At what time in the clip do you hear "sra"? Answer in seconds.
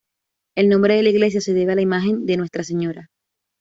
2.63-3.07